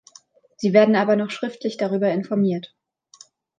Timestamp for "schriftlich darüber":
1.29-2.09